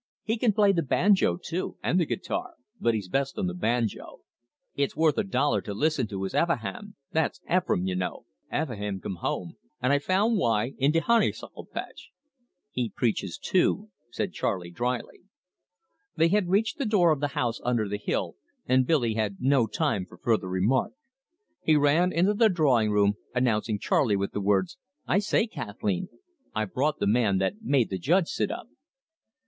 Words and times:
He 0.23 0.39
can 0.39 0.51
play 0.51 0.71
the 0.71 0.81
banjo 0.81 1.37
too, 1.37 1.77
and 1.83 1.99
the 1.99 2.07
guitar 2.07 2.55
but 2.79 2.95
he's 2.95 3.07
best 3.07 3.37
on 3.37 3.45
the 3.45 3.53
banjo. 3.53 4.21
It's 4.73 4.95
worth 4.97 5.19
a 5.19 5.23
dollar 5.23 5.61
to 5.61 5.75
listen 5.75 6.07
to 6.07 6.23
his 6.23 6.33
Epha 6.33 6.57
haam 6.57 6.95
that's 7.11 7.39
Ephraim, 7.47 7.85
you 7.85 7.95
know 7.95 8.25
Ephahaam 8.51 8.99
Come 8.99 9.17
Home,' 9.17 9.57
and 9.79 9.93
'I 9.93 9.99
Found 9.99 10.37
Y' 10.39 10.73
in 10.79 10.91
de 10.91 11.01
Honeysuckle 11.01 11.67
Paitch.'" 11.67 12.09
"He 12.71 12.89
preaches, 12.89 13.37
too!" 13.37 13.91
said 14.09 14.33
Charley 14.33 14.71
drily. 14.71 15.21
They 16.15 16.29
had 16.29 16.49
reached 16.49 16.79
the 16.79 16.87
door 16.87 17.11
of 17.11 17.19
the 17.19 17.35
house 17.39 17.59
under 17.63 17.87
the 17.87 17.99
hill, 17.99 18.37
and 18.65 18.87
Billy 18.87 19.13
had 19.13 19.37
no 19.39 19.67
time 19.67 20.07
for 20.07 20.17
further 20.17 20.49
remark. 20.49 20.93
He 21.61 21.75
ran 21.75 22.11
into 22.11 22.33
the 22.33 22.49
drawing 22.49 22.89
room, 22.89 23.17
announcing 23.35 23.77
Charley 23.77 24.15
with 24.15 24.31
the 24.31 24.41
words: 24.41 24.79
"I 25.05 25.19
say, 25.19 25.45
Kathleen, 25.45 26.09
I've 26.55 26.73
brought 26.73 26.97
the 26.97 27.05
man 27.05 27.37
that 27.37 27.61
made 27.61 27.91
the 27.91 27.99
judge 27.99 28.29
sit 28.29 28.49
up." 28.49 28.65